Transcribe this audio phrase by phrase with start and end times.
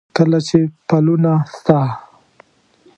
[0.17, 1.79] کله چې پلونه ستا،